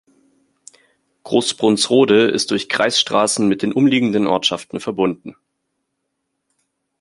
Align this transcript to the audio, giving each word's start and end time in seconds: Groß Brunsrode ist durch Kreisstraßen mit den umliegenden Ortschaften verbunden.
Groß 1.25 1.53
Brunsrode 1.53 2.25
ist 2.27 2.49
durch 2.49 2.69
Kreisstraßen 2.69 3.47
mit 3.47 3.61
den 3.61 3.71
umliegenden 3.71 4.25
Ortschaften 4.25 4.79
verbunden. 4.79 5.35